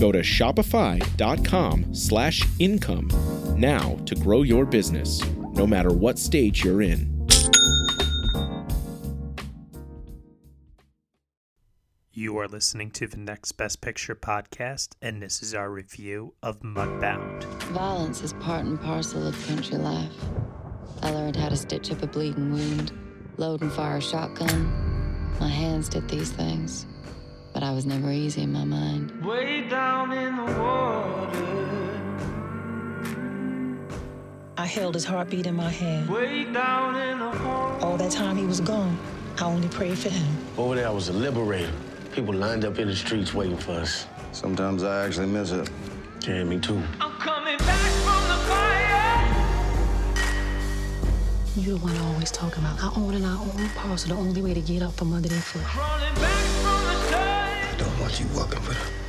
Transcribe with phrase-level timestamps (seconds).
[0.00, 3.08] Go to shopify.com slash income
[3.56, 7.10] now to grow your business, no matter what stage you're in.
[12.12, 16.60] You are listening to the Next Best Picture podcast, and this is our review of
[16.60, 17.44] Mudbound.
[17.72, 20.12] Violence is part and parcel of country life.
[21.02, 22.92] I learned how to stitch up a bleeding wound,
[23.36, 25.30] load and fire a shotgun.
[25.38, 26.86] My hands did these things,
[27.52, 29.24] but I was never easy in my mind.
[29.24, 31.46] Way down in the water.
[34.56, 36.08] I held his heartbeat in my hand.
[36.08, 37.78] Way down in the hole.
[37.82, 38.98] All that time he was gone,
[39.38, 40.36] I only prayed for him.
[40.58, 41.72] Over there I was a liberator.
[42.12, 44.06] People lined up in the streets waiting for us.
[44.32, 45.70] Sometimes I actually miss it.
[46.26, 46.82] Yeah, me too.
[47.00, 49.26] I'm coming back from the fire.
[51.56, 54.14] You're the one I always talk about I own and I own parcel.
[54.14, 55.62] The only way to get up from under their foot.
[58.18, 58.26] Dirt.
[58.26, 59.00] I don't you working for them.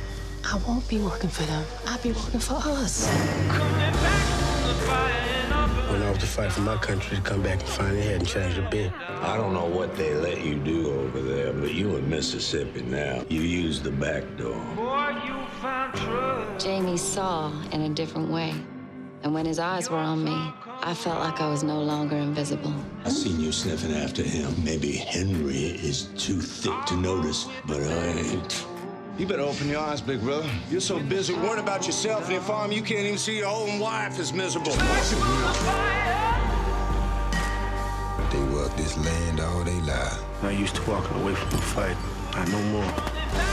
[0.44, 1.64] I won't be working for them.
[1.86, 3.06] I'll be working for us.
[3.48, 5.10] Coming back from the fire.
[5.44, 8.02] And I'm Went off to fight for my country to come back and find it
[8.02, 8.92] hadn't changed a bit.
[9.20, 13.24] I don't know what they let you do over there, but you in Mississippi now.
[13.28, 14.60] You use the back door.
[14.74, 16.64] boy, you found trust.
[16.64, 18.54] Jamie saw in a different way.
[19.22, 20.52] And when his eyes were on me,
[20.82, 22.74] I felt like I was no longer invisible.
[23.04, 24.52] I seen you sniffing after him.
[24.64, 28.66] Maybe Henry is too thick to notice, but I ain't.
[29.22, 30.50] You better open your eyes, big brother.
[30.68, 33.78] You're so busy worrying about yourself and your farm, you can't even see your own
[33.78, 34.72] wife is miserable.
[38.32, 40.20] They work this land all they life.
[40.42, 41.96] I used to walking away from the fight.
[42.32, 42.92] I no more.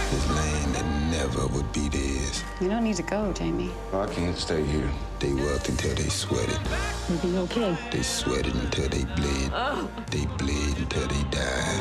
[0.09, 2.43] This land that never would be theirs.
[2.59, 3.69] You don't need to go, Jamie.
[3.93, 4.89] I can't stay here.
[5.19, 6.57] They worked until they sweated.
[7.09, 7.77] You'll be okay.
[7.91, 9.51] They sweated until they bled.
[9.53, 9.87] Oh.
[10.09, 11.79] They bled until they died.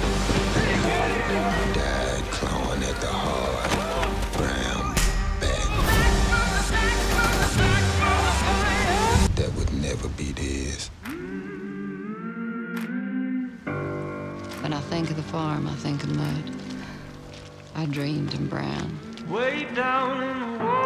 [1.75, 3.71] died clawing at the hard,
[4.37, 4.95] brown
[5.41, 5.69] back.
[9.37, 10.91] That would never be theirs.
[14.63, 16.53] When I think of the farm, I think of mud.
[17.75, 19.08] I dreamed in brown.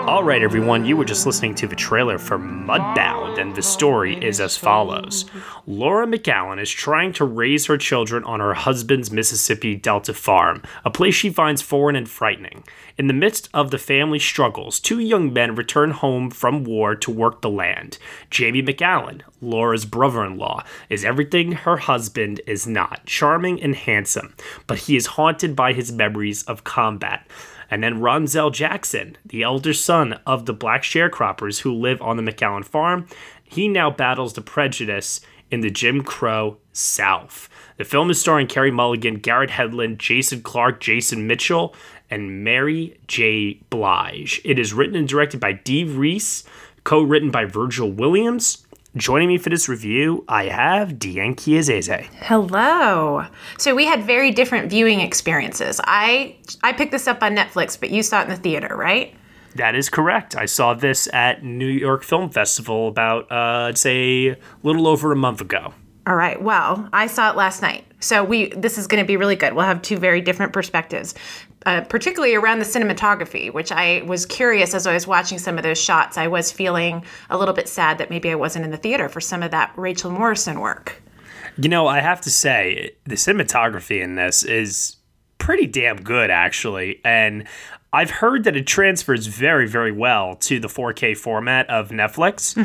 [0.09, 4.17] All right, everyone, you were just listening to the trailer for Mudbound, and the story
[4.21, 5.27] is as follows
[5.65, 10.91] Laura McGowan is trying to raise her children on her husband's Mississippi Delta farm, a
[10.91, 12.65] place she finds foreign and frightening.
[12.99, 17.11] In the midst of the family struggles, two young men return home from war to
[17.13, 17.97] work the land.
[18.29, 24.35] Jamie McGowan, Laura's brother in law, is everything her husband is not charming and handsome,
[24.67, 27.25] but he is haunted by his memories of combat.
[27.73, 32.23] And then Ronsel Jackson, the elder son of the black sharecroppers who live on the
[32.23, 33.07] McAllan farm,
[33.43, 37.49] he now battles the prejudice in the Jim Crow South.
[37.79, 41.75] The film is starring Carey Mulligan, Garrett Hedlund, Jason Clarke, Jason Mitchell,
[42.11, 43.55] and Mary J.
[43.71, 44.43] Blige.
[44.45, 46.45] It is written and directed by Dee Rees,
[46.85, 48.67] co written by Virgil Williams.
[48.95, 52.05] Joining me for this review, I have Deanne Chiazese.
[52.21, 53.25] Hello.
[53.57, 55.81] So we had very different viewing experiences.
[55.85, 59.15] I I picked this up on Netflix, but you saw it in the theater, right?
[59.57, 60.37] That is correct.
[60.37, 65.11] I saw this at New York Film Festival about, uh, I'd say, a little over
[65.11, 65.73] a month ago.
[66.07, 66.41] All right.
[66.41, 67.87] Well, I saw it last night.
[68.01, 69.55] So we this is going to be really good.
[69.55, 71.15] We'll have two very different perspectives.
[71.65, 75.63] Uh, particularly around the cinematography, which I was curious as I was watching some of
[75.63, 76.19] those shots.
[76.19, 79.21] I was feeling a little bit sad that maybe I wasn't in the theater for
[79.21, 81.01] some of that Rachel Morrison work.
[81.57, 84.97] You know, I have to say, the cinematography in this is
[85.39, 87.01] pretty damn good, actually.
[87.05, 87.47] And
[87.93, 92.57] I've heard that it transfers very, very well to the 4K format of Netflix.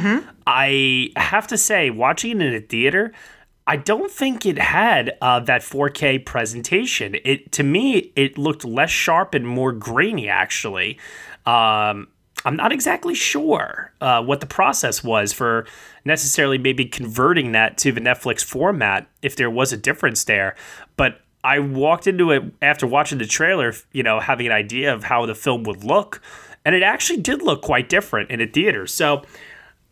[0.47, 3.11] I have to say, watching it in a theater,
[3.69, 7.17] I don't think it had uh, that 4K presentation.
[7.25, 10.29] It to me, it looked less sharp and more grainy.
[10.29, 10.97] Actually,
[11.45, 12.07] um,
[12.45, 15.67] I'm not exactly sure uh, what the process was for
[16.05, 20.55] necessarily maybe converting that to the Netflix format if there was a difference there.
[20.95, 25.03] But I walked into it after watching the trailer, you know, having an idea of
[25.03, 26.21] how the film would look,
[26.63, 28.87] and it actually did look quite different in a theater.
[28.87, 29.23] So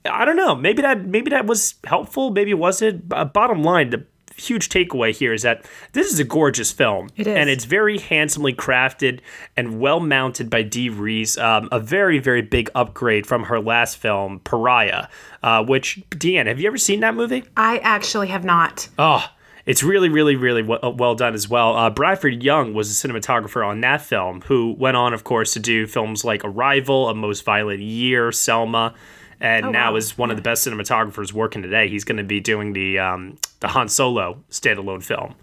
[0.06, 0.56] I don't know.
[0.56, 2.32] Maybe that maybe that was helpful.
[2.32, 3.12] Maybe it wasn't.
[3.12, 4.06] Uh, bottom line, the
[4.38, 7.10] huge takeaway here is that this is a gorgeous film.
[7.16, 7.36] It is.
[7.36, 9.22] And it's very handsomely crafted
[9.56, 11.38] and well mounted by Dee Rees.
[11.38, 15.08] Um, a very, very big upgrade from her last film, Pariah,
[15.42, 17.44] uh, which, Deanne, have you ever seen that movie?
[17.56, 18.90] I actually have not.
[19.00, 19.26] Oh,
[19.66, 21.76] it's really, really, really well, well done as well.
[21.76, 25.60] Uh, Bradford Young was a cinematographer on that film, who went on, of course, to
[25.60, 28.94] do films like Arrival, A Most Violent Year, Selma,
[29.40, 29.98] and Oh, now wow.
[29.98, 31.88] is one of the best cinematographers working today.
[31.90, 35.36] He's going to be doing the um, the Han Solo standalone film.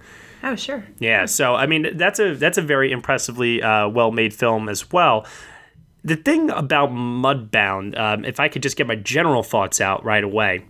[0.45, 0.85] Oh, sure.
[0.99, 4.91] Yeah, so I mean that's a that's a very impressively uh, well made film as
[4.91, 5.25] well.
[6.05, 10.25] The thing about Mudbound, um, if I could just get my general thoughts out right
[10.25, 10.65] away,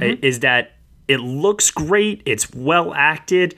[0.00, 0.76] i- is that
[1.08, 2.22] it looks great.
[2.26, 3.56] It's well acted.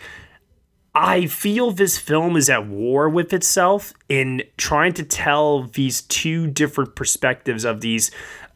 [0.95, 6.49] I feel this film is at war with itself in trying to tell these two
[6.49, 8.11] different perspectives of these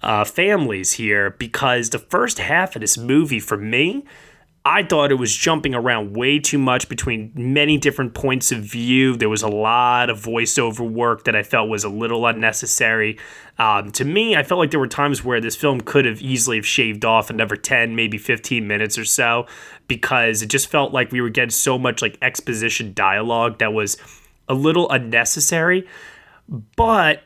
[0.04, 4.04] uh, families here because the first half of this movie, for me,
[4.66, 9.14] I thought it was jumping around way too much between many different points of view.
[9.14, 13.18] There was a lot of voiceover work that I felt was a little unnecessary.
[13.58, 16.56] Um, to me, I felt like there were times where this film could have easily
[16.56, 19.46] have shaved off another 10, maybe 15 minutes or so
[19.86, 23.98] because it just felt like we were getting so much like exposition dialogue that was
[24.48, 25.86] a little unnecessary.
[26.76, 27.22] But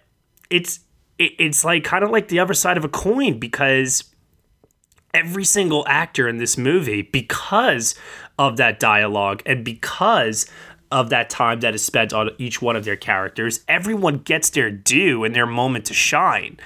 [0.50, 0.80] it's
[1.18, 4.04] it, it's like kind of like the other side of a coin because
[5.12, 7.94] every single actor in this movie because
[8.38, 10.46] of that dialogue and because
[10.90, 14.70] of that time that is spent on each one of their characters everyone gets their
[14.70, 16.58] due and their moment to shine.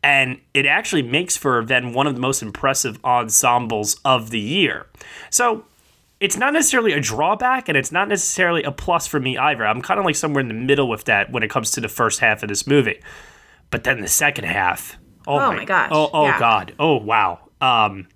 [0.00, 4.86] And it actually makes for then one of the most impressive ensembles of the year.
[5.28, 5.64] So
[6.20, 9.66] it's not necessarily a drawback and it's not necessarily a plus for me either.
[9.66, 11.88] I'm kind of like somewhere in the middle with that when it comes to the
[11.88, 13.00] first half of this movie
[13.70, 16.38] but then the second half oh, Oh my gosh, oh, oh yeah.
[16.38, 18.06] god oh wow um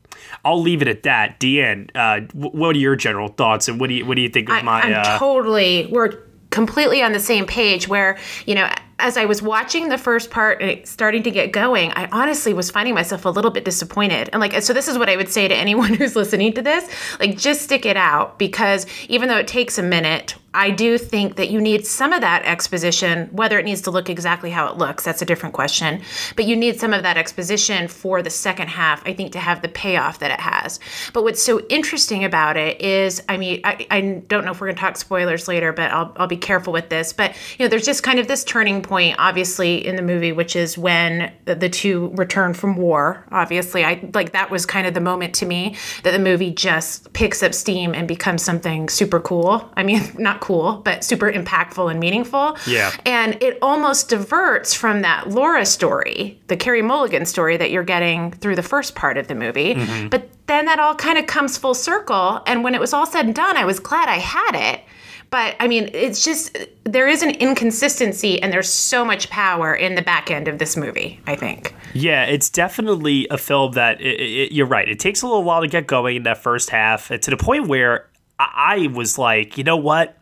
[0.45, 1.41] I'll leave it at that.
[1.41, 4.49] Deanne, uh, what are your general thoughts, and what do you what do you think
[4.49, 4.83] of I, my?
[4.83, 5.89] I'm uh, totally.
[5.91, 6.13] We're
[6.51, 7.89] completely on the same page.
[7.89, 8.71] Where you know,
[9.03, 12.71] as I was watching the first part and starting to get going, I honestly was
[12.71, 14.31] finding myself a little bit disappointed.
[14.33, 16.89] And like, so this is what I would say to anyone who's listening to this:
[17.19, 20.37] like, just stick it out because even though it takes a minute.
[20.55, 24.11] I do think that you need some of that exposition, whether it needs to look
[24.11, 26.03] exactly how it looks, that's a different question.
[26.37, 29.63] But you need some of that exposition for the second half, I think, to have
[29.63, 30.79] the payoff that it has.
[31.15, 34.67] But what's so interesting about it is, I mean, I, I don't know if we're
[34.67, 37.15] going to talk spoilers later, but I'll, I'll be careful with this.
[37.15, 40.57] But, you know, there's just kind of this turning point, obviously, in the movie, which
[40.57, 43.27] is when the, the two return from war.
[43.31, 47.13] Obviously, I like that was kind of the moment to me that the movie just
[47.13, 49.71] picks up steam and becomes something super cool.
[49.77, 52.57] I mean, not cool, but super impactful and meaningful.
[52.67, 52.93] Yeah.
[53.07, 58.33] And it almost diverts from that Laura story, the Carey Mulligan story that you're getting
[58.33, 59.75] through the first part of the movie.
[59.75, 60.09] Mm-hmm.
[60.09, 62.43] But then that all kind of comes full circle.
[62.47, 64.83] And when it was all said and done, I was glad I had it.
[65.33, 69.95] But I mean, it's just, there is an inconsistency and there's so much power in
[69.95, 71.75] the back end of this movie, I think.
[71.95, 74.87] Yeah, it's definitely a film that i i you're right.
[74.87, 77.67] It takes a little while to get going in that first half, to the point
[77.67, 80.19] where I was like, you know what?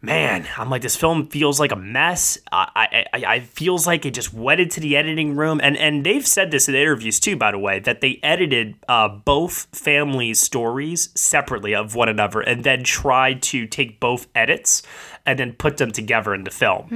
[0.00, 2.38] Man, I'm like this film feels like a mess.
[2.52, 6.06] I, I, I, I feels like it just went to the editing room, and and
[6.06, 10.40] they've said this in interviews too, by the way, that they edited uh, both families'
[10.40, 14.82] stories separately of one another, and then tried to take both edits
[15.26, 16.86] and then put them together in the film.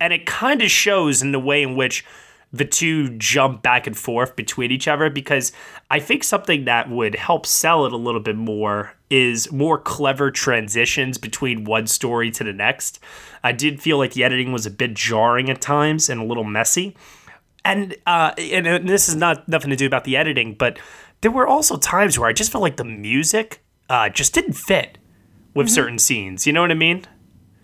[0.00, 2.06] And it kind of shows in the way in which
[2.54, 5.52] the two jump back and forth between each other because
[5.90, 10.28] I think something that would help sell it a little bit more is more clever
[10.32, 12.98] transitions between one story to the next.
[13.44, 16.42] I did feel like the editing was a bit jarring at times and a little
[16.42, 16.96] messy.
[17.64, 20.80] And uh, and, and this is not nothing to do about the editing, but
[21.20, 24.98] there were also times where I just felt like the music uh, just didn't fit
[25.54, 26.44] with certain scenes.
[26.44, 27.04] You know what I mean?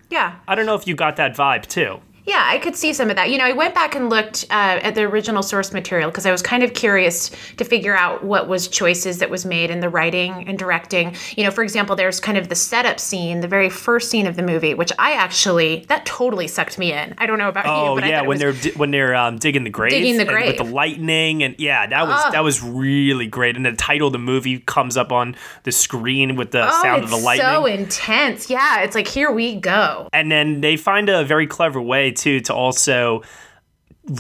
[0.09, 0.37] Yeah.
[0.47, 2.01] I don't know if you got that vibe too.
[2.31, 3.29] Yeah, I could see some of that.
[3.31, 6.31] You know, I went back and looked uh, at the original source material because I
[6.31, 9.89] was kind of curious to figure out what was choices that was made in the
[9.89, 11.17] writing and directing.
[11.37, 14.37] You know, for example, there's kind of the setup scene, the very first scene of
[14.37, 17.15] the movie, which I actually that totally sucked me in.
[17.19, 19.39] I don't know about you, Oh but I yeah, when they're di- when they're um,
[19.39, 22.63] digging the grave, Digging the and with the lightning, and yeah, that was that was
[22.63, 23.57] really great.
[23.57, 25.35] And the title of the movie comes up on
[25.65, 27.47] the screen with the oh, sound of the lightning.
[27.47, 28.51] It's so intense.
[28.51, 30.09] Yeah, it's like here we go.
[30.13, 33.23] and then they find a very clever way too to also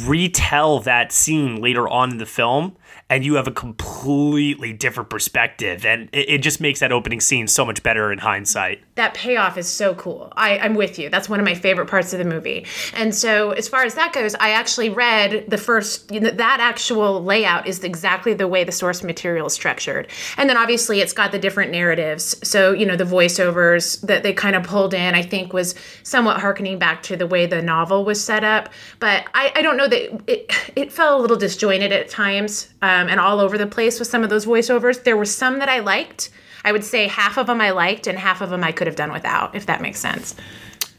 [0.06, 2.76] retell that scene later on in the film
[3.10, 7.48] and you have a completely different perspective and it, it, just makes that opening scene
[7.48, 8.80] so much better in hindsight.
[8.94, 10.32] That payoff is so cool.
[10.36, 11.10] I, i'm with you.
[11.10, 12.66] That's one of my favorite parts of the movie.
[12.94, 17.66] And so as far as that goes i actually read the first that actual layout
[17.66, 20.08] is exactly the way the source material is structured.
[20.36, 22.36] And then obviously it's got the different narratives.
[22.48, 25.74] So you know the voiceovers that they kind of pulled in i think was
[26.04, 28.68] somewhat harkening back to the way the novel was set up.
[29.00, 32.99] But i, I don't know that it, it felt a little disjointed at times um,
[33.08, 35.04] and all over the place with some of those voiceovers.
[35.04, 36.30] There were some that I liked.
[36.64, 38.96] I would say half of them I liked, and half of them I could have
[38.96, 40.34] done without, if that makes sense.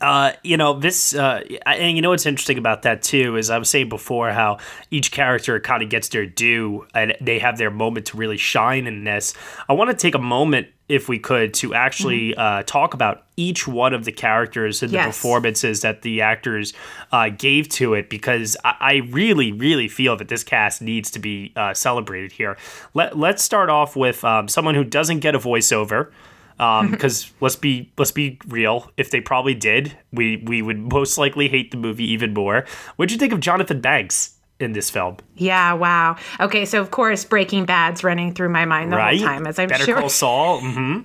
[0.02, 3.60] Uh, you know this, uh, and you know what's interesting about that too is I
[3.60, 4.58] was saying before how
[4.90, 8.88] each character kind of gets their due and they have their moment to really shine
[8.88, 9.36] in this.
[9.70, 12.40] I want to take a moment if we could, to actually mm-hmm.
[12.40, 15.06] uh, talk about each one of the characters and yes.
[15.06, 16.74] the performances that the actors
[17.14, 21.20] uh, gave to it, because I-, I, really, really feel that this cast needs to
[21.20, 22.58] be uh, celebrated here.
[22.94, 26.12] Let Let's start off with um, someone who doesn't get a voiceover.
[26.58, 31.18] Because um, let's be let's be real, if they probably did, we we would most
[31.18, 32.66] likely hate the movie even more.
[32.98, 34.36] What'd you think of Jonathan Banks?
[34.62, 35.18] In this film.
[35.36, 36.18] Yeah, wow.
[36.40, 39.18] Okay, so of course Breaking Bad's running through my mind the right?
[39.18, 40.00] whole time, as I'm Better sure.
[40.00, 40.62] Call Saul.
[40.72, 41.02] Mm-hmm.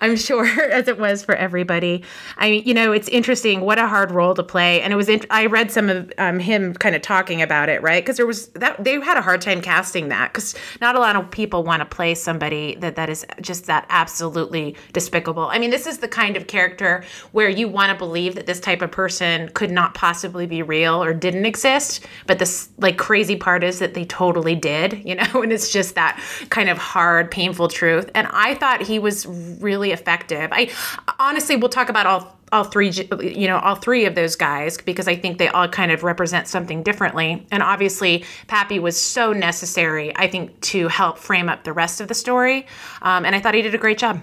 [0.00, 2.02] I'm sure, as it was for everybody.
[2.36, 3.60] I mean, you know, it's interesting.
[3.60, 5.08] What a hard role to play, and it was.
[5.30, 8.02] I read some of um, him kind of talking about it, right?
[8.02, 11.16] Because there was that they had a hard time casting that because not a lot
[11.16, 15.46] of people want to play somebody that that is just that absolutely despicable.
[15.46, 18.60] I mean, this is the kind of character where you want to believe that this
[18.60, 23.36] type of person could not possibly be real or didn't exist, but this like crazy
[23.36, 27.30] part is that they totally did, you know, and it's just that kind of hard,
[27.30, 28.10] painful truth.
[28.14, 30.50] And I thought he was really effective.
[30.52, 30.70] I
[31.18, 32.90] honestly, we'll talk about all all three
[33.20, 36.48] you know all three of those guys because i think they all kind of represent
[36.48, 41.72] something differently and obviously pappy was so necessary i think to help frame up the
[41.74, 42.66] rest of the story
[43.02, 44.18] um, and i thought he did a great job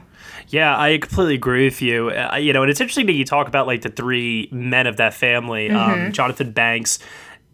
[0.48, 2.10] yeah, I completely agree with you.
[2.10, 4.98] Uh, you know, and it's interesting that you talk about like the three men of
[4.98, 6.06] that family: um, mm-hmm.
[6.06, 7.00] um, Jonathan Banks,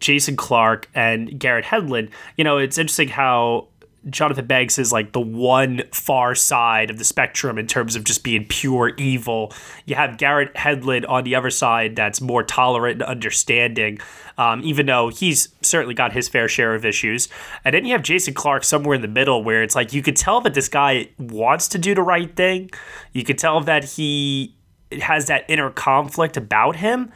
[0.02, 3.68] Jason Clarke and Garrett Hedlund, you know, it's interesting how
[4.10, 8.24] Jonathan Banks is like the one far side of the spectrum in terms of just
[8.24, 9.52] being pure evil.
[9.86, 14.00] You have Garrett Hedlund on the other side that's more tolerant and understanding,
[14.38, 17.28] um, even though he's certainly got his fair share of issues.
[17.64, 20.16] And then you have Jason Clarke somewhere in the middle where it's like you could
[20.16, 22.70] tell that this guy wants to do the right thing.
[23.12, 24.56] You could tell that he
[25.00, 27.12] has that inner conflict about him.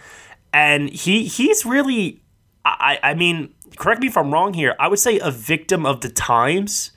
[0.52, 2.22] And he he's really
[2.66, 4.74] I, I mean, correct me if I'm wrong here.
[4.78, 6.92] I would say a victim of the times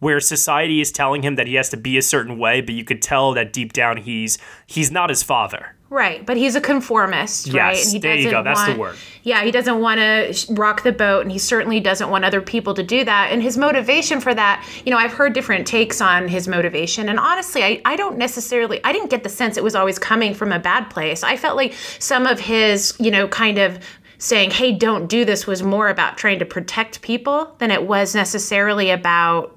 [0.00, 2.84] where society is telling him that he has to be a certain way, but you
[2.84, 5.74] could tell that deep down he's he's not his father.
[5.90, 7.84] Right, but he's a conformist, yes, right?
[7.84, 8.42] And he there you go.
[8.42, 8.96] That's want, the word.
[9.22, 12.74] Yeah, he doesn't want to rock the boat, and he certainly doesn't want other people
[12.74, 13.30] to do that.
[13.30, 17.18] And his motivation for that, you know, I've heard different takes on his motivation, and
[17.20, 20.50] honestly, I, I don't necessarily, I didn't get the sense it was always coming from
[20.50, 21.22] a bad place.
[21.22, 23.78] I felt like some of his, you know, kind of
[24.18, 28.14] saying, hey, don't do this was more about trying to protect people than it was
[28.14, 29.53] necessarily about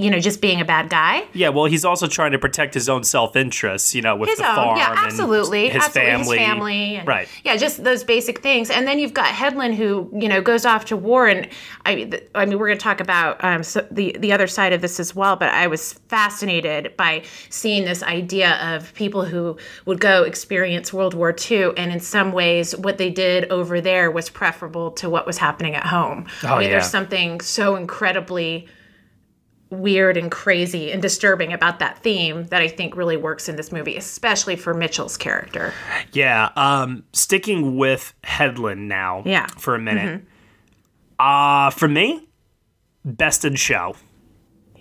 [0.00, 1.24] you know, just being a bad guy.
[1.32, 4.38] Yeah, well, he's also trying to protect his own self interests, you know, with his
[4.38, 6.10] the own, farm yeah, absolutely, his absolutely.
[6.10, 7.28] family, his family, and, right?
[7.44, 8.70] Yeah, just those basic things.
[8.70, 11.48] And then you've got Hedlund, who you know goes off to war, and
[11.84, 14.72] I mean, I mean, we're going to talk about um, so the the other side
[14.72, 15.36] of this as well.
[15.36, 21.14] But I was fascinated by seeing this idea of people who would go experience World
[21.14, 25.26] War II, and in some ways, what they did over there was preferable to what
[25.26, 26.26] was happening at home.
[26.42, 26.74] Oh, I mean, yeah.
[26.74, 28.66] there's something so incredibly
[29.70, 33.70] weird and crazy and disturbing about that theme that I think really works in this
[33.72, 35.72] movie, especially for Mitchell's character.
[36.12, 36.50] Yeah.
[36.56, 39.46] Um, sticking with Hedlund now yeah.
[39.46, 40.22] for a minute.
[40.22, 40.26] Mm-hmm.
[41.20, 42.28] Uh, for me,
[43.04, 43.94] best in show.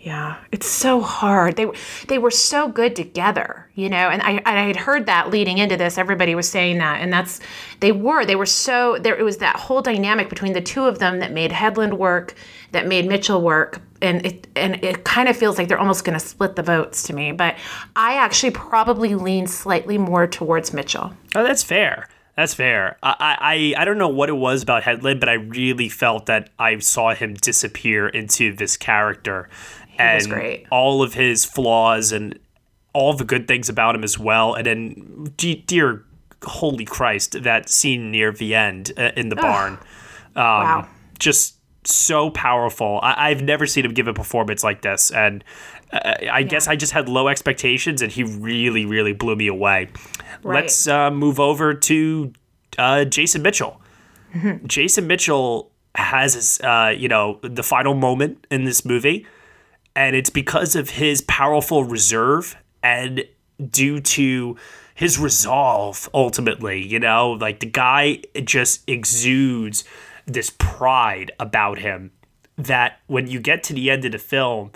[0.02, 1.58] Yeah, it's so hard.
[1.58, 1.68] They
[2.08, 4.08] they were so good together, you know.
[4.10, 5.98] And I I had heard that leading into this.
[5.98, 7.42] Everybody was saying that, and that's
[7.82, 9.18] they were they were so there.
[9.18, 12.34] It was that whole dynamic between the two of them that made Hedlund work,
[12.72, 16.18] that made Mitchell work, and it and it kind of feels like they're almost going
[16.18, 17.32] to split the votes to me.
[17.32, 17.56] But
[17.96, 21.14] I actually probably lean slightly more towards Mitchell.
[21.36, 22.08] Oh, that's fair.
[22.36, 22.98] That's fair.
[23.04, 26.50] I, I I don't know what it was about Hedlund, but I really felt that
[26.58, 29.50] I saw him disappear into this character
[29.98, 32.40] and all of his flaws and
[32.94, 34.54] all the good things about him as well.
[34.54, 36.06] And then, dear
[36.44, 39.42] holy Christ, that scene near the end uh, in the Ugh.
[39.42, 39.80] barn, um,
[40.36, 40.88] wow,
[41.20, 41.59] just
[41.94, 43.00] so powerful.
[43.02, 45.44] I- have never seen him give a performance like this, and
[45.92, 46.42] uh, I yeah.
[46.44, 49.90] guess I just had low expectations, and he really, really blew me away.
[50.44, 50.62] Right.
[50.62, 52.34] Let's uh, move over to
[52.78, 53.82] uh, Jason Mitchell.
[54.34, 54.68] Mm-hmm.
[54.68, 59.26] Jason Mitchell has uh, you know, the final moment in this movie.
[59.96, 63.24] And it's because of his powerful reserve and
[63.70, 64.56] due to
[64.96, 69.84] his resolve ultimately, you know, like the guy just exudes
[70.34, 72.12] this pride about him
[72.58, 74.72] that when you get to the end of the film,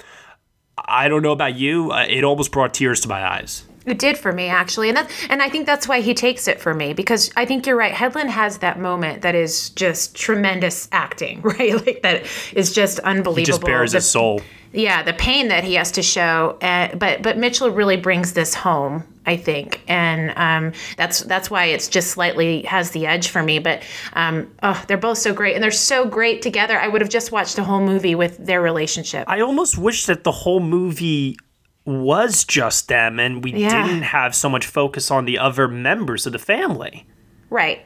[0.78, 3.66] I don't know about you, uh, it almost brought tears to my eyes.
[3.86, 6.60] It did for me actually, and that and I think that's why he takes it
[6.62, 7.94] for me because I think you're right.
[7.94, 11.74] Hedlund has that moment that is just tremendous acting, right?
[11.86, 13.36] Like that is just unbelievable.
[13.36, 14.42] He just bears The- his soul.
[14.76, 18.56] Yeah, the pain that he has to show, uh, but but Mitchell really brings this
[18.56, 23.44] home, I think, and um, that's that's why it's just slightly has the edge for
[23.44, 23.60] me.
[23.60, 26.76] But um, oh, they're both so great, and they're so great together.
[26.80, 29.30] I would have just watched the whole movie with their relationship.
[29.30, 31.38] I almost wish that the whole movie
[31.86, 33.86] was just them and we Yeah.
[33.88, 37.06] didn't have so much focus on the other members of the family.
[37.50, 37.86] right.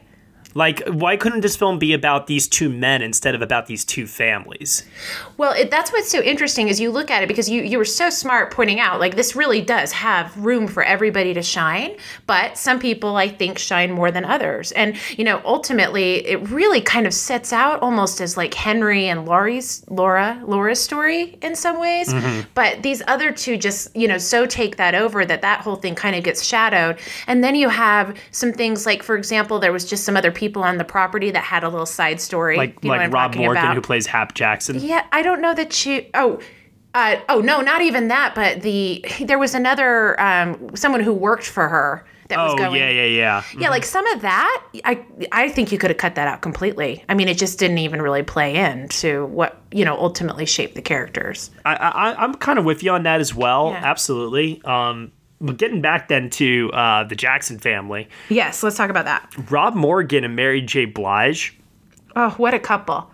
[0.53, 4.07] Like, why couldn't this film be about these two men instead of about these two
[4.07, 4.83] families?
[5.37, 7.85] Well, it, that's what's so interesting is you look at it because you you were
[7.85, 12.57] so smart pointing out like this really does have room for everybody to shine, but
[12.57, 14.71] some people I think shine more than others.
[14.71, 19.25] And you know, ultimately it really kind of sets out almost as like Henry and
[19.25, 22.47] Laurie's Laura Laura's story in some ways, mm-hmm.
[22.53, 25.95] but these other two just, you know, so take that over that that whole thing
[25.95, 26.97] kind of gets shadowed.
[27.27, 30.63] And then you have some things like for example, there was just some other people
[30.63, 33.63] on the property that had a little side story Like, you know like Rob Morgan,
[33.63, 33.75] about.
[33.75, 34.79] who plays Hap Jackson.
[34.79, 36.09] Yeah, I don't know that she.
[36.13, 36.39] Oh,
[36.93, 38.33] uh, oh no, not even that.
[38.35, 42.71] But the there was another um, someone who worked for her that was going.
[42.71, 43.43] Oh, yeah, yeah, yeah.
[43.57, 47.03] Yeah, like some of that, I I think you could have cut that out completely.
[47.09, 50.81] I mean, it just didn't even really play into what you know ultimately shaped the
[50.81, 51.51] characters.
[51.65, 53.69] I, I, I'm kind of with you on that as well.
[53.71, 53.81] Yeah.
[53.83, 54.61] Absolutely.
[54.65, 59.31] Um, but getting back then to uh, the Jackson family, Yes, let's talk about that.
[59.51, 60.85] Rob Morgan and Mary J.
[60.85, 61.57] Blige.
[62.15, 63.11] Oh, what a couple!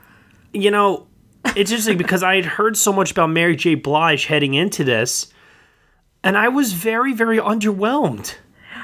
[0.53, 1.07] You know,
[1.55, 3.75] it's interesting because I had heard so much about Mary J.
[3.75, 5.27] Blige heading into this,
[6.23, 8.35] and I was very, very underwhelmed.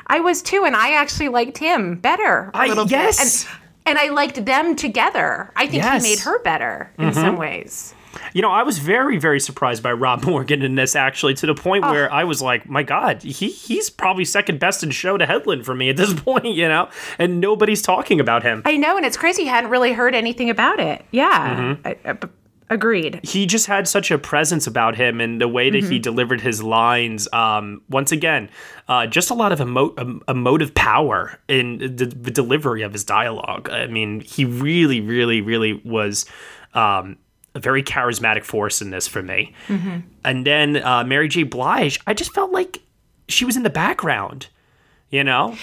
[0.08, 2.50] I was too, and I actually liked him better.
[2.53, 3.44] A I- little yes.
[3.46, 3.51] bit.
[3.51, 5.51] And, and I liked them together.
[5.55, 6.03] I think Yes.
[6.03, 7.94] he made her better in some ways.
[8.33, 11.55] You know, I was very, very surprised by Rob Morgan in this actually, to the
[11.55, 11.91] point Oh.
[11.91, 15.65] where I was like, my God, he he's probably second best in show to Hedlund
[15.65, 18.61] for me at this point, you know, and nobody's talking about him.
[18.65, 19.43] I know, and it's crazy.
[19.43, 21.05] You hadn't really heard anything about it.
[21.11, 21.87] Yeah, Mm-hmm.
[21.87, 22.27] I, I- b-
[22.72, 23.19] agreed.
[23.24, 26.61] he just had such a presence about him and the way that he delivered his
[26.61, 27.27] lines.
[27.33, 28.48] Um, once again,
[28.87, 33.03] uh, just a lot of emo- em- emotive power in the, the delivery of his
[33.03, 33.69] dialogue.
[33.72, 36.27] I mean, he really, really, really was
[36.75, 37.17] um,
[37.55, 39.53] a very charismatic force in this for me.
[40.24, 41.44] And then uh, Mary J.
[41.44, 42.81] Blige, I just felt like
[43.27, 44.48] she was in the background.
[45.09, 45.57] You know,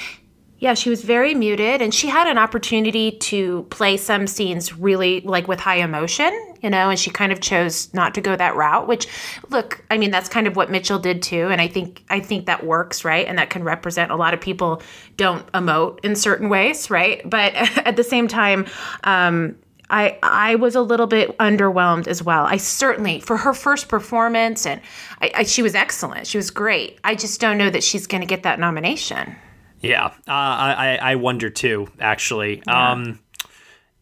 [0.58, 5.20] Yeah, she was very muted, and she had an opportunity to play some scenes really
[5.20, 8.56] like with high emotion, you know, and she kind of chose not to go that
[8.56, 8.88] route.
[8.88, 9.06] Which,
[9.50, 12.46] look, I mean, that's kind of what Mitchell did too, and I think I think
[12.46, 13.26] that works, right?
[13.26, 14.82] And that can represent a lot of people
[15.16, 17.20] don't emote in certain ways, right?
[17.28, 17.54] But
[17.86, 18.66] at the same time,
[19.04, 19.56] um,
[19.90, 22.44] I I was a little bit underwhelmed as well.
[22.44, 24.80] I certainly for her first performance, and
[25.20, 26.26] I, I, she was excellent.
[26.26, 26.98] She was great.
[27.04, 29.36] I just don't know that she's going to get that nomination.
[29.80, 32.62] Yeah, uh, I I wonder too, actually.
[32.66, 33.20] Um,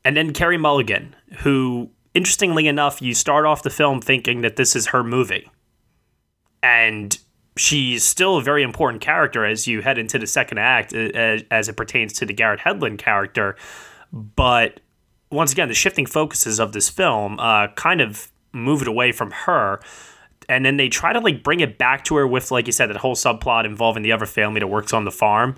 [0.05, 4.77] and then Carey Mulligan, who, interestingly enough, you start off the film thinking that this
[4.77, 5.51] is her movie,
[6.62, 7.18] and
[7.57, 11.68] she's still a very important character as you head into the second act, as, as
[11.68, 13.57] it pertains to the Garrett Hedlund character.
[14.12, 14.81] But
[15.30, 19.30] once again, the shifting focuses of this film uh, kind of move it away from
[19.30, 19.80] her.
[20.48, 22.90] And then they try to like bring it back to her with like you said
[22.90, 25.56] that whole subplot involving the other family that works on the farm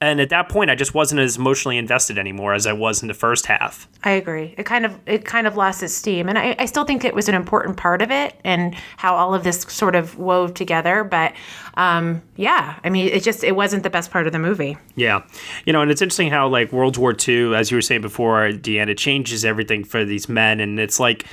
[0.00, 3.08] and at that point i just wasn't as emotionally invested anymore as i was in
[3.08, 4.54] the first half I agree.
[4.56, 7.12] It kind of it kind of lost its steam, and I, I still think it
[7.12, 11.02] was an important part of it and how all of this sort of wove together.
[11.02, 11.32] But
[11.74, 14.76] um, yeah, I mean, it just it wasn't the best part of the movie.
[14.94, 15.22] yeah
[15.64, 18.50] you know and it's interesting how like world war ii as you were saying before
[18.50, 21.26] deanna changes everything for these men and it's like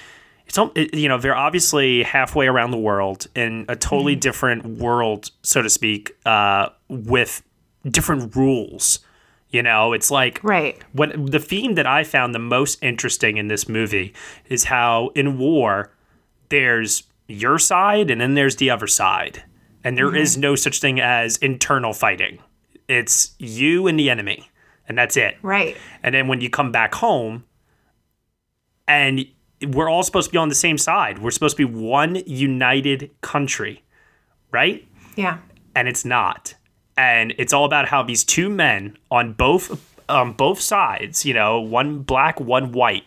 [0.47, 0.57] it's
[0.93, 5.69] you know they're obviously halfway around the world in a totally different world so to
[5.69, 7.43] speak uh, with
[7.89, 8.99] different rules
[9.49, 10.81] you know it's like Right.
[10.93, 14.13] what the theme that I found the most interesting in this movie
[14.49, 15.91] is how in war
[16.49, 19.43] there's your side and then there's the other side.
[19.83, 20.41] And there is mm-hmm.
[20.41, 22.39] no such thing as internal fighting.
[22.87, 24.49] It's you and the enemy.
[24.87, 25.37] And that's it.
[25.41, 25.75] Right.
[26.03, 27.43] And then when you come back home
[28.87, 29.25] and
[29.67, 31.19] we're all supposed to be on the same side.
[31.19, 33.83] We're supposed to be one united country,
[34.51, 34.85] right?
[35.15, 35.37] Yeah.
[35.75, 36.55] and it's not.
[36.95, 41.59] And it's all about how these two men on both um, both sides, you know,
[41.59, 43.05] one black, one white,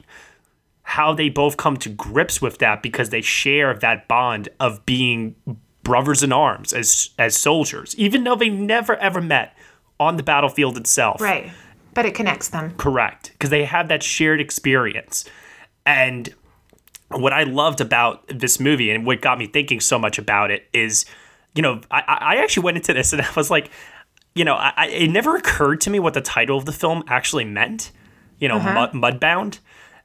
[0.83, 5.37] how they both come to grips with that because they share that bond of being
[5.83, 9.57] brothers in arms as as soldiers, even though they never ever met
[10.01, 11.21] on the battlefield itself.
[11.21, 11.51] Right.
[11.95, 12.75] But it connects them.
[12.77, 13.33] Correct.
[13.33, 15.25] Because they have that shared experience.
[15.87, 16.35] And
[17.09, 20.67] what I loved about this movie and what got me thinking so much about it
[20.73, 21.07] is,
[21.57, 23.71] you know, I, I actually went into this and I was like,
[24.35, 27.03] you know, I, I- it never occurred to me what the title of the film
[27.09, 27.91] actually meant,
[28.39, 28.91] you know, Uh-huh.
[28.93, 29.59] mud, Mudbound.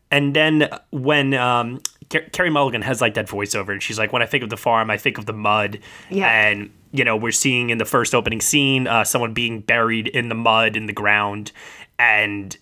[0.09, 4.21] And then when um, Car- Carey Mulligan has like that voiceover, and she's like, "When
[4.21, 6.27] I think of the farm, I think of the mud." Yeah.
[6.27, 10.27] And you know, we're seeing in the first opening scene uh, someone being buried in
[10.27, 11.53] the mud in the ground,
[11.97, 12.57] and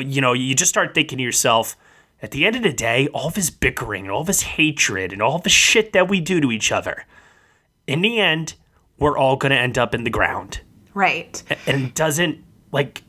[0.00, 1.76] you know, you just start thinking to yourself,
[2.22, 5.20] at the end of the day, all of this bickering and all this hatred and
[5.22, 7.06] all the shit that we do to each other,
[7.86, 8.54] in the end,
[8.98, 10.60] we're all gonna end up in the ground.
[10.94, 11.42] Right.
[11.66, 13.02] and it doesn't like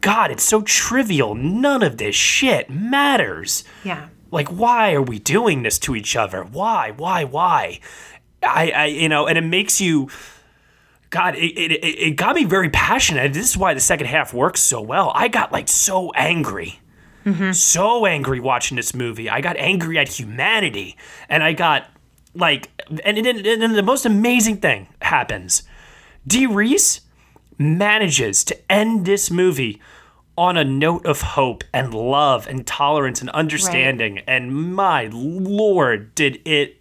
[0.00, 1.34] god it's so trivial.
[1.34, 3.64] None of this shit matters.
[3.84, 4.08] Yeah.
[4.30, 6.44] like why are we doing this to each other?
[6.44, 7.80] Why why why?
[8.42, 10.08] I i you know and it makes you
[11.10, 13.32] god it, it, it it got me very passionate.
[13.32, 15.10] This is why the second half works so well.
[15.14, 16.80] I got like so angry.
[17.24, 17.50] Mm-hmm.
[17.52, 19.28] So angry watching this movie.
[19.28, 20.96] I got angry at humanity.
[21.28, 21.88] And i got
[22.36, 22.70] like
[23.04, 25.62] and, and, and the most amazing thing happens
[26.26, 27.00] Dee Rees
[27.58, 29.80] manages to end this movie
[30.36, 34.18] on a note of hope and love and tolerance and understanding.
[34.26, 36.76] And my lord, did it.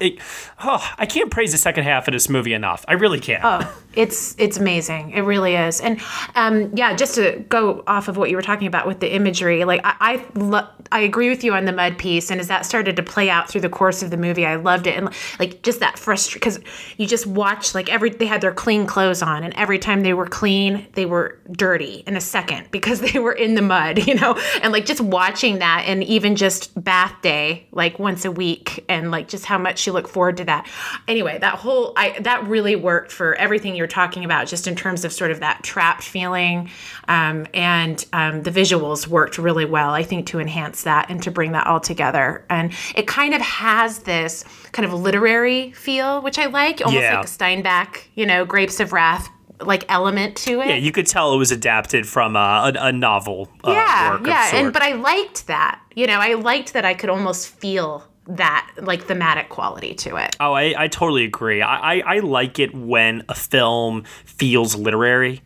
[0.00, 0.18] it
[0.62, 2.84] oh, I can't praise the second half of this movie enough.
[2.88, 3.42] I really can't.
[3.44, 5.10] Oh, it's it's amazing.
[5.12, 5.80] It really is.
[5.80, 6.00] And
[6.34, 9.64] um, yeah, just to go off of what you were talking about with the imagery,
[9.64, 12.30] like I I, lo- I agree with you on the mud piece.
[12.30, 14.86] And as that started to play out through the course of the movie, I loved
[14.86, 14.96] it.
[14.96, 16.60] And like just that frustration because
[16.96, 20.12] you just watch like every they had their clean clothes on, and every time they
[20.12, 24.14] were clean, they were dirty in a second because they were in the mud, you
[24.14, 24.38] know.
[24.62, 29.10] And like just watching that, and even just bath day like once a week, and
[29.10, 30.68] like just how much you look forward to that.
[31.08, 35.04] Anyway, that whole I that really worked for everything you're talking about, just in terms
[35.04, 36.68] of sort of that trapped feeling,
[37.06, 39.90] um, and um, the visuals worked really well.
[39.90, 43.40] I think to enhance that and to bring that all together, and it kind of
[43.40, 47.20] has this kind of literary feel, which I like, almost Yeah.
[47.20, 49.28] like Steinbeck, you know, Grapes of Wrath
[49.60, 50.68] like element to it.
[50.68, 53.48] yeah, you could tell it was adapted from uh, a, a novel.
[53.64, 55.80] Uh, yeah, yeah, and but I liked that.
[55.94, 60.36] You know, I liked that I could almost feel that like thematic quality to it.
[60.40, 61.62] Oh, I, I totally agree.
[61.62, 65.42] I, I, I like it when a film feels literary.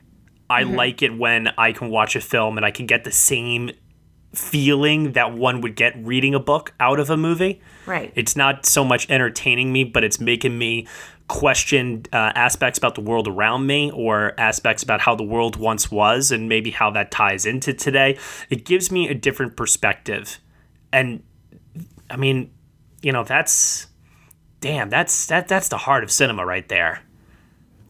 [0.49, 0.75] I Mm-hmm.
[0.75, 3.71] like it when I can watch a film and I can get the same
[4.35, 7.61] feeling that one would get reading a book out of a movie.
[7.87, 8.13] Right.
[8.15, 10.87] It's not so much entertaining me, but it's making me
[11.29, 15.91] question uh, aspects about the world around me or aspects about how the world once
[15.91, 18.19] was and maybe how that ties into today.
[18.51, 20.41] It gives me a different perspective.
[20.93, 21.23] And
[22.09, 22.51] I mean,
[23.03, 23.87] you know, that's
[24.61, 27.03] damn, that's that that's the heart of cinema right there.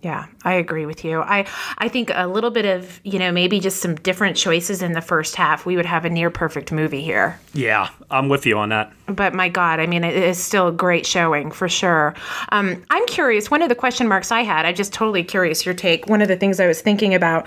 [0.03, 1.21] Yeah, I agree with you.
[1.21, 1.47] I
[1.77, 5.03] I think a little bit of, you know, maybe just some different choices in the
[5.03, 7.39] first half, we would have a near perfect movie here.
[7.53, 8.93] Yeah, I'm with you on that.
[9.07, 12.15] But my God, I mean, it is still a great showing for sure.
[12.51, 13.51] Um, I'm curious.
[13.51, 16.07] One of the question marks I had, I'm just totally curious your take.
[16.07, 17.47] One of the things I was thinking about,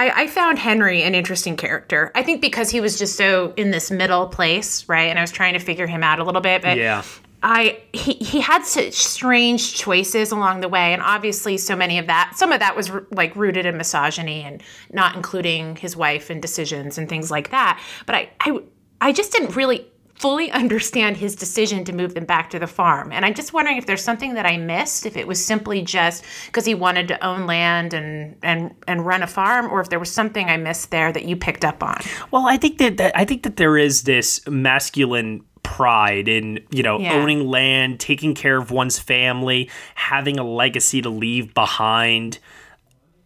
[0.00, 2.10] I, I found Henry an interesting character.
[2.14, 5.10] I think because he was just so in this middle place, right?
[5.10, 6.62] And I was trying to figure him out a little bit.
[6.62, 7.02] But Yeah.
[7.42, 12.06] I he he had such strange choices along the way, and obviously so many of
[12.06, 12.32] that.
[12.36, 16.40] Some of that was r- like rooted in misogyny and not including his wife and
[16.40, 17.80] decisions and things like that.
[18.06, 18.58] But I I
[19.00, 19.86] I just didn't really
[20.20, 23.10] fully understand his decision to move them back to the farm.
[23.10, 26.22] And I'm just wondering if there's something that I missed, if it was simply just
[26.44, 29.98] because he wanted to own land and and and run a farm, or if there
[29.98, 32.00] was something I missed there that you picked up on.
[32.30, 36.82] Well, I think that, that I think that there is this masculine pride in you
[36.82, 37.14] know Yeah.
[37.14, 42.38] owning land, taking care of one's family, having a legacy to leave behind.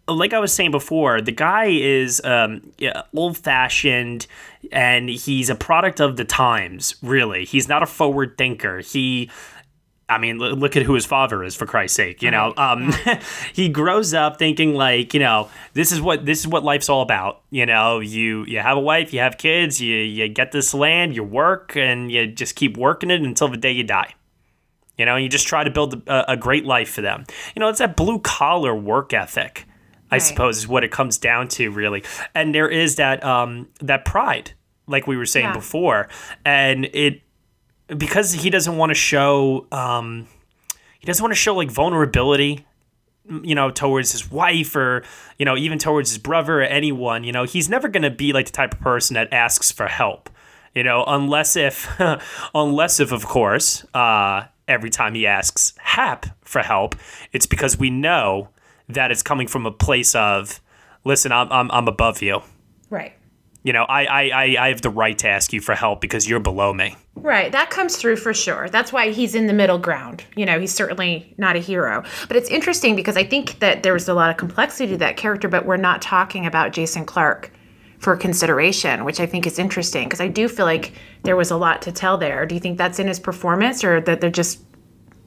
[0.06, 4.26] Like I was saying before, the guy is um, yeah, old fashioned
[4.70, 7.44] and he's a product of the times, really.
[7.44, 8.80] He's not a forward thinker.
[8.80, 9.30] He
[10.08, 12.22] I mean, look at who his father is, for Christ's sake.
[12.22, 12.92] You know, um,
[13.54, 17.00] he grows up thinking like, you know, this is what this is what life's all
[17.00, 17.40] about.
[17.50, 21.16] You know, you you have a wife, you have kids, you you get this land,
[21.16, 24.14] you work, and you just keep working it until the day you die.
[24.98, 27.24] You know, you just try to build a, a great life for them.
[27.56, 29.66] You know, it's that blue collar work ethic.
[30.14, 32.02] I suppose is what it comes down to, really.
[32.34, 34.52] And there is that um, that pride,
[34.86, 35.52] like we were saying Yeah.
[35.54, 36.08] before,
[36.44, 37.20] and it
[37.88, 40.26] because he doesn't want to show um,
[40.98, 42.66] he doesn't want to show like vulnerability
[43.42, 45.02] you know towards his wife or
[45.38, 48.34] you know even towards his brother or anyone you know he's never going to be
[48.34, 50.28] like the type of person that asks for help
[50.74, 51.88] You know, unless if,
[52.54, 56.96] unless if, of course, uh, every time he asks Hap for help,
[57.32, 58.48] it's because we know
[58.88, 60.60] that it's coming from a place of,
[61.04, 62.42] listen, I'm, I'm, I'm above you.
[62.90, 63.12] Right.
[63.62, 66.28] You know, I, I, I, I have the right to ask you for help because
[66.28, 66.96] you're below me.
[67.16, 68.68] Right, that comes through for sure.
[68.68, 70.22] That's why he's in the middle ground.
[70.36, 72.02] You know, he's certainly not a hero.
[72.28, 75.16] But it's interesting because I think that there was a lot of complexity to that
[75.16, 77.50] character, but we're not talking about Jason Clarke
[78.00, 80.92] for consideration, which I think is interesting because I do feel like
[81.22, 82.44] there was a lot to tell there.
[82.44, 84.60] Do you think that's in his performance or that they're just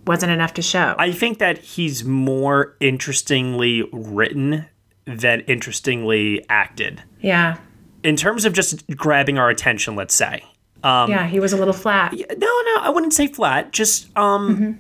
[0.08, 0.96] wasn't enough to show?
[0.98, 4.66] I think that he's more interestingly written
[5.06, 7.04] than interestingly acted.
[7.22, 7.58] yeah.
[8.04, 10.44] In terms of just grabbing our attention, let's say.
[10.84, 12.14] Um, yeah, he was a little flat.
[12.14, 13.74] No, no, I wouldn't say flat.
[13.74, 14.80] Just um,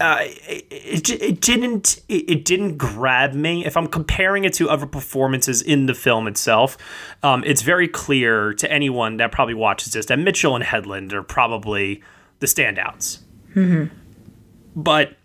[0.00, 3.64] uh, it, it, it didn't it, it didn't grab me.
[3.64, 6.76] If I'm comparing it to other performances in the film itself,
[7.22, 11.22] um, it's very clear to anyone that probably watches this that Mitchell and Hedlund are
[11.22, 12.02] probably
[12.40, 13.20] the standouts.
[13.54, 13.94] Mm-hmm.
[14.74, 15.16] But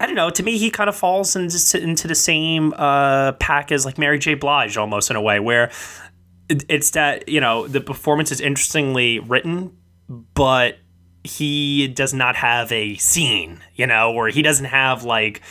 [0.00, 0.30] I don't know.
[0.30, 4.18] To me, he kind of falls into, into the same uh, pack as like Mary
[4.18, 4.34] J.
[4.34, 5.70] Blige, almost in a way, where
[6.48, 9.76] it's that you know the performance is interestingly written,
[10.08, 10.78] but
[11.24, 15.42] he does not have a scene, you know, or he doesn't have like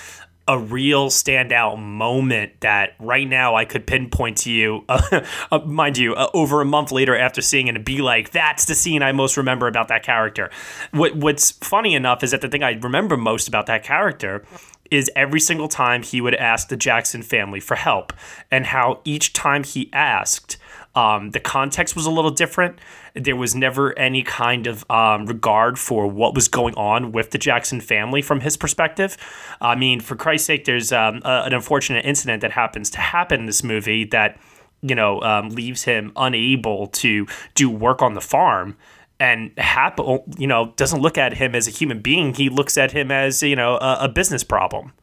[0.47, 5.97] a real standout moment that right now I could pinpoint to you, uh, uh, mind
[5.97, 9.01] you, uh, over a month later after seeing it and be like, that's the scene
[9.03, 10.49] I most remember about that character.
[10.91, 14.45] What What's funny enough is that the thing I remember most about that character
[14.89, 18.13] is every single time he would ask the Jackson family for help,
[18.49, 20.57] and how each time he asked,
[20.97, 22.79] um, the context was a little different.
[23.13, 27.37] There was never any kind of um, regard for what was going on with the
[27.37, 29.15] Jackson family from his perspective.
[29.61, 33.41] I mean, for Christ's sake, there's um, a, an unfortunate incident that happens to happen
[33.41, 34.39] in this movie that
[34.81, 38.75] you know um, leaves him unable to do work on the farm.
[39.19, 42.33] And Hap, you know, doesn't look at him as a human being.
[42.33, 44.93] He looks at him as you know a, a business problem.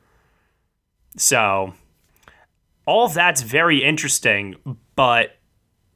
[1.17, 1.73] So
[2.85, 4.57] all that's very interesting,
[4.97, 5.37] but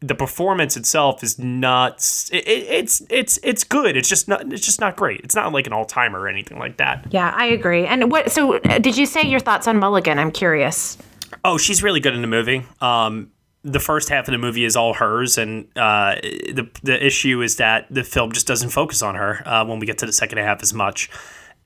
[0.01, 1.99] the performance itself is not.
[2.33, 3.97] It, it, it's it's it's good.
[3.97, 4.53] It's just not.
[4.53, 5.21] It's just not great.
[5.23, 7.07] It's not like an all timer or anything like that.
[7.11, 7.87] Yeah, I agree.
[7.87, 8.31] And what?
[8.31, 10.19] So, uh, did you say your thoughts on Mulligan?
[10.19, 10.99] I'm curious.
[11.45, 12.65] Oh, she's really good in the movie.
[12.81, 13.31] Um,
[13.63, 17.57] the first half of the movie is all hers, and uh, the the issue is
[17.57, 20.39] that the film just doesn't focus on her uh, when we get to the second
[20.39, 21.11] half as much.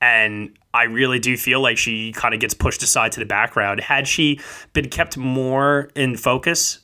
[0.01, 3.79] And I really do feel like she kind of gets pushed aside to the background.
[3.79, 4.41] Had she
[4.73, 6.79] been kept more in focus,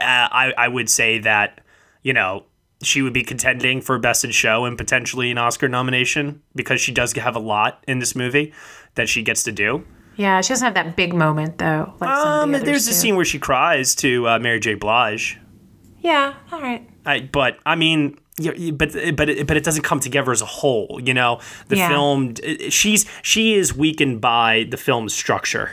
[0.00, 1.60] I I would say that
[2.02, 2.44] you know
[2.82, 6.92] she would be contending for best in show and potentially an Oscar nomination because she
[6.92, 8.52] does have a lot in this movie
[8.94, 9.84] that she gets to do.
[10.16, 11.92] Yeah, she doesn't have that big moment though.
[12.00, 14.74] Like Um, the there's a scene where she cries to uh, Mary J.
[14.74, 15.38] Blige.
[16.00, 16.88] Yeah, all right.
[17.04, 18.18] I, but I mean,
[18.74, 20.98] but but it, but it doesn't come together as a whole.
[21.02, 21.88] You know, the Yeah.
[21.88, 22.34] film
[22.70, 25.70] she's she is weakened by the film's structure.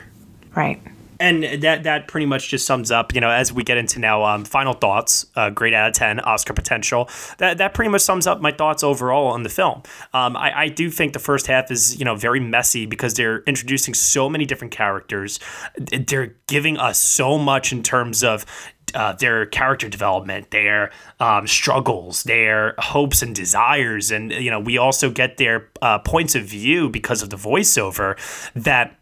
[0.55, 0.81] Right.
[1.19, 4.23] And that that pretty much just sums up, you know, as we get into now,
[4.23, 7.09] um, final thoughts, uh, grade out of ten, Oscar potential.
[7.37, 9.83] That that pretty much sums up my thoughts overall on the film.
[10.13, 13.39] Um, I, I do think the first half is, you know, very messy because they're
[13.41, 15.39] introducing so many different characters.
[15.77, 18.45] They're giving us so much in terms of
[18.93, 24.77] uh, their character development, their um, struggles, their hopes and desires, and you know, we
[24.77, 28.17] also get their uh, points of view because of the voiceover
[28.53, 28.97] that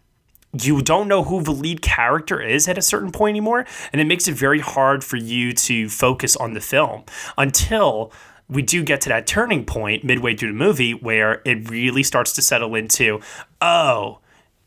[0.61, 4.05] you don't know who the lead character is at a certain point anymore, and it
[4.05, 7.03] makes it very hard for you to focus on the film
[7.37, 8.11] until
[8.47, 12.33] we do get to that turning point midway through the movie where it really starts
[12.33, 13.19] to settle into,
[13.61, 14.19] oh,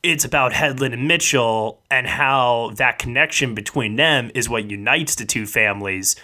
[0.02, 5.24] it's about Hedlund and Mitchell and how that connection between them is what unites the
[5.24, 6.16] two families.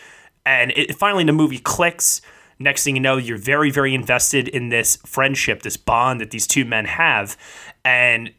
[0.47, 2.21] And it finally the movie clicks.
[2.59, 6.47] Next thing you know, you're very, very invested in this friendship, this bond that these
[6.47, 7.37] two men have.
[7.85, 8.33] And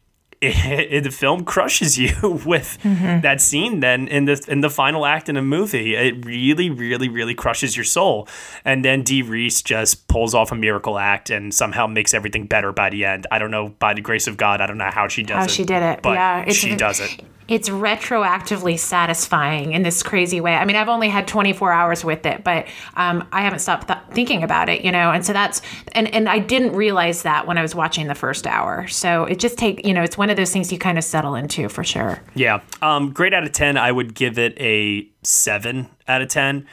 [0.45, 3.21] it, it- the film crushes you with mm-hmm.
[3.21, 5.95] that scene then in the in the final act in a movie.
[5.95, 8.27] It really, really, really crushes your soul.
[8.63, 12.71] And then Dee Rees just pulls off a miracle act and somehow makes everything better
[12.71, 13.27] by the end.
[13.31, 15.43] I don't know, by the grace of God, I don't know how she does How
[15.43, 15.51] it.
[15.51, 16.01] she did it.
[16.01, 17.21] But yeah, she does it.
[17.47, 20.55] It's retroactively satisfying in this crazy way.
[20.55, 23.99] I mean, I've only had 24 hours with it, but um, I haven't stopped th-
[24.11, 25.11] thinking about it, you know.
[25.11, 28.47] And so that's and and I didn't realize that when I was watching the first
[28.47, 28.87] hour.
[28.87, 31.35] So it just take you know, it's one of those things you kind of settle
[31.35, 32.21] into for sure.
[32.33, 32.61] Yeah.
[32.81, 36.67] Um, grade out of 10, I would give it a 7 out of 10.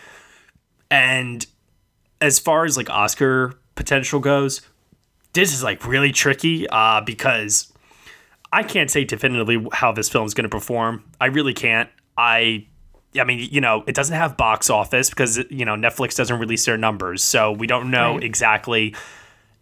[0.90, 1.46] And
[2.20, 4.62] as far as like Oscar potential goes,
[5.32, 7.71] this is like really tricky uh, because
[8.52, 11.04] I can't say definitively how this film is going to perform.
[11.20, 11.88] I really can't.
[12.16, 12.66] I
[13.18, 16.64] I mean, you know, it doesn't have box office because you know Netflix doesn't release
[16.66, 18.24] their numbers, so we don't know Right.
[18.24, 18.94] exactly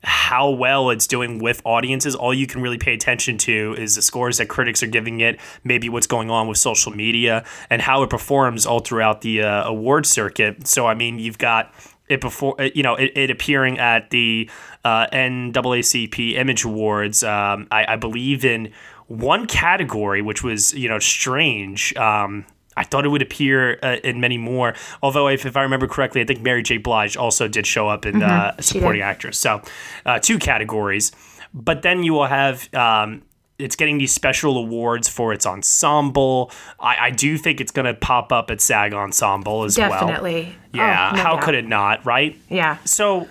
[0.03, 2.15] how well it's doing with audiences.
[2.15, 5.39] All you can really pay attention to is the scores that critics are giving it,
[5.63, 9.65] maybe what's going on with social media, and how it performs all throughout the uh,
[9.65, 10.67] award circuit.
[10.67, 11.75] So, I mean, you've got
[12.11, 14.51] it before, you know, it, it appearing at the
[14.85, 17.23] uh, NAACP Image Awards.
[17.23, 18.73] Um, I, I believe in
[19.07, 21.95] one category, which was you know strange.
[21.97, 22.47] Um,
[22.77, 24.75] I thought it would appear uh, in many more.
[25.03, 26.79] Although, if, if I remember correctly, I think Mary J.
[26.79, 29.39] Blige also did show up in uh, supporting actress.
[29.39, 29.63] So,
[30.07, 31.13] uh, two categories.
[31.53, 32.73] But then you will have.
[32.75, 33.23] Um,
[33.61, 36.51] it's getting these special awards for its ensemble.
[36.79, 39.91] I, I do think it's going to pop up at SAG Ensemble as well.
[39.91, 40.55] Definitely.
[40.57, 41.45] Oh, yeah, Oh, no how doubt.
[41.45, 42.41] could it not, right?
[42.49, 42.79] Yeah.
[42.85, 43.29] So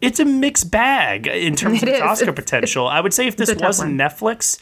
[0.00, 2.02] it's a mixed bag in terms It of its is.
[2.04, 2.86] Oscar potential.
[2.86, 4.00] I would say if this it's a tough wasn't.
[4.00, 4.60] Netflix,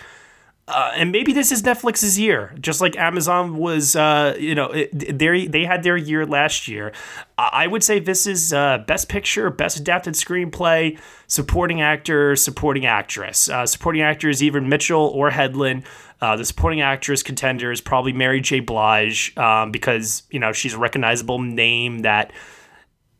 [0.68, 3.94] uh, and maybe this is Netflix's year, just like Amazon was.
[3.94, 6.92] Uh, you know, they they had their year last year.
[7.38, 10.98] I would say this is uh, best picture, best adapted screenplay,
[11.28, 13.48] supporting actor, supporting actress.
[13.48, 15.84] Uh, supporting actor is either Mitchell or Hedlund.
[16.20, 18.58] Uh, the supporting actress contender is probably Mary J.
[18.58, 22.32] Blige um, because you know she's a recognizable name that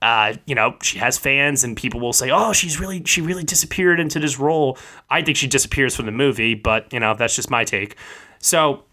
[0.03, 3.45] uh, you know, she has fans and people will say, "Oh, she's really she really
[3.45, 4.79] disappeared into this role."
[5.11, 7.97] I think she disappears from the movie, but you know, that's just my take.
[8.39, 8.85] So,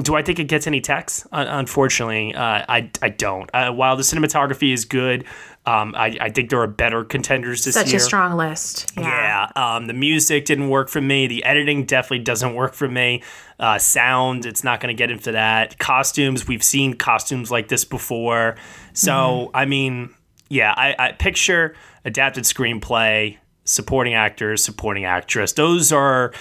[0.00, 1.26] do I think it gets any text?
[1.32, 3.50] Un- unfortunately, uh, I I don't.
[3.52, 5.24] Uh, while the cinematography is good,
[5.66, 7.96] um, I I think there are better contenders this Such year.
[7.96, 8.92] a strong list.
[8.96, 11.26] Yeah, um, the music didn't work for me.
[11.26, 13.22] The editing definitely doesn't work for me.
[13.58, 15.78] Uh, sound, it's not going to get into that.
[15.78, 18.56] Costumes, we've seen costumes like this before.
[18.92, 20.14] So, I mean,
[20.52, 25.54] yeah, I, I picture adapted screenplay, supporting actors, supporting actress.
[25.54, 26.34] Those are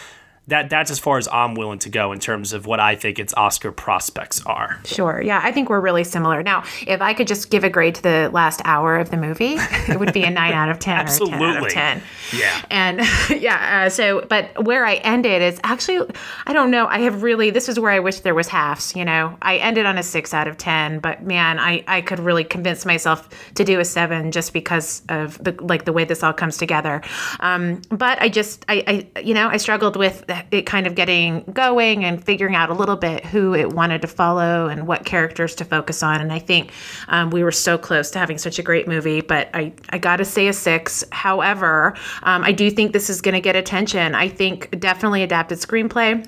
[0.52, 0.70] that.
[0.70, 3.34] That's as far as I'm willing to go in terms of what I think its
[3.36, 4.80] Oscar prospects are.
[4.86, 5.22] Sure.
[5.22, 6.44] Yeah, I think we're really similar.
[6.44, 9.56] Now, if I could just give a grade to the last hour of the movie,
[9.90, 11.68] it would be a 9 out of 10 or 10 out Absolutely.
[11.68, 12.02] of 10.
[12.34, 12.62] Yeah.
[12.70, 13.02] And
[13.42, 16.10] yeah, uh, so, but where I ended is actually,
[16.46, 16.88] I don't know.
[16.88, 19.38] I have really, this is where I wish there was halves, you know.
[19.42, 22.86] I ended on a 6 out of 10, but man, I, I could really convince
[22.86, 26.58] myself to do a 7 just because of the, like the way this all comes
[26.58, 27.02] together.
[27.40, 31.44] Um, but I just, I, I, you know, I struggled with it kind of getting
[31.54, 35.56] going and figuring out a little bit who it wanted to follow and what characters
[35.56, 36.22] to focus on.
[36.22, 36.72] And I think
[37.08, 40.18] um, we were so close to having such a great movie, but I, I got
[40.18, 41.04] to say a six.
[41.12, 44.16] However, um, I do think this is going to get attention.
[44.16, 46.28] I think definitely adapted screenplay.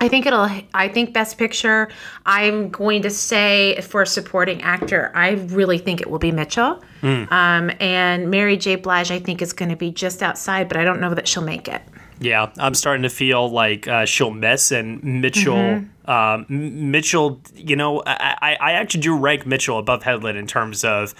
[0.00, 0.48] I think it'll.
[0.74, 1.88] I think Best Picture.
[2.26, 6.82] I'm going to say for supporting actor, I really think it will be Mitchell.
[7.30, 8.74] Um, and Mary J.
[8.76, 11.44] Blige, I think is going to be just outside, but I don't know that she'll
[11.44, 11.82] make it.
[12.22, 17.40] Yeah, I'm starting to feel like uh, she'll miss, and Mitchell, um, Mitchell.
[17.54, 21.14] You know, I, I, I actually do rank Mitchell above Hedlund in terms of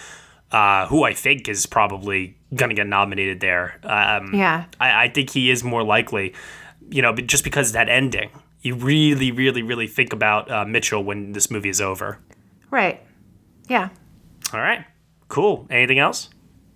[0.52, 3.80] uh, who I think is probably gonna get nominated there.
[3.82, 4.64] Um, Yeah.
[4.78, 6.34] I, I think he is more likely.
[6.90, 11.02] You know, just because of that ending, you really, really, really think about uh, Mitchell
[11.02, 12.18] when this movie is over.
[12.70, 13.00] Right.
[13.68, 13.88] Yeah.
[14.52, 14.84] All right,
[15.28, 15.66] cool.
[15.70, 16.28] Anything else?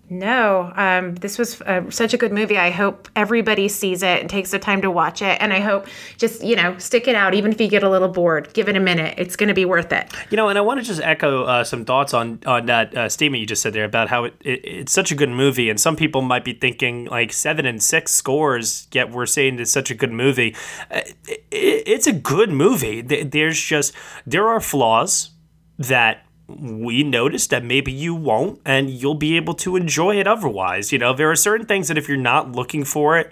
[0.09, 2.57] No, um, this was uh, such a good movie.
[2.57, 5.37] I hope everybody sees it and takes the time to watch it.
[5.41, 7.33] And I hope just, you know, stick it out.
[7.33, 9.15] Even if you get a little bored, give it a minute.
[9.17, 10.09] It's going to be worth it.
[10.29, 13.09] You know, and I want to just echo uh, some thoughts on on that uh,
[13.09, 15.79] statement you just said there about how it, it, it's such a good movie, and
[15.79, 19.91] some people might be thinking like seven and six scores, yet we're saying it's such
[19.91, 20.55] a good movie.
[20.89, 23.01] Uh, it, it's a good movie.
[23.01, 23.93] There's just
[24.25, 25.31] there are flaws
[25.77, 30.91] that we notice that maybe you won't, and you'll be able to enjoy it otherwise.
[30.91, 33.31] You know, there are certain things that if you're not looking for it,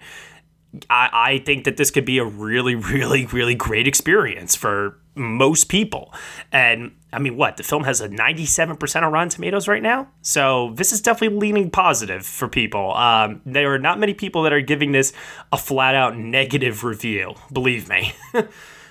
[0.90, 5.70] I, I think that this could be a really, really, really great experience for most
[5.70, 6.14] people.
[6.52, 7.56] And I mean, what?
[7.58, 10.10] The film has a 97% on Rotten Tomatoes right now.
[10.22, 12.94] So this is definitely leaning positive for people.
[12.94, 15.14] Um, there are not many people that are giving this
[15.52, 18.14] a flat out negative review, believe me.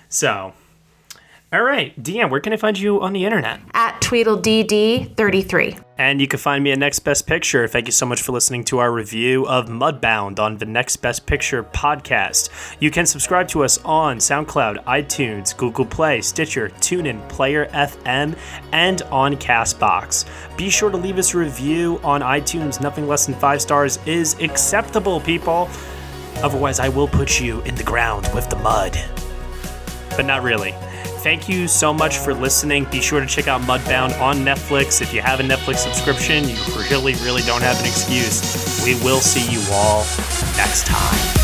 [0.08, 0.54] so,
[1.54, 3.60] all right, Deanne, where can I find you on the internet?
[3.74, 5.84] At TweedleDD33.
[5.96, 7.68] And you can find me at Next Best Picture.
[7.68, 11.26] Thank you so much for listening to our review of Mudbound on the Next Best
[11.26, 12.50] Picture podcast.
[12.80, 18.36] You can subscribe to us on SoundCloud, iTunes, Google Play, Stitcher, TuneIn, Player FM,
[18.72, 20.26] and on Castbox.
[20.56, 22.80] Be sure to leave us a review on iTunes.
[22.80, 25.68] Nothing less than five stars is acceptable, people.
[26.38, 28.98] Otherwise, I will put you in the ground with the mud.
[30.16, 30.74] But not really.
[31.24, 32.84] Thank you so much for listening.
[32.84, 35.00] Be sure to check out Mudbound on Netflix.
[35.00, 36.56] If you have a Netflix subscription, you
[36.90, 38.84] really, really don't have an excuse.
[38.84, 40.00] We will see you all
[40.58, 41.43] next time.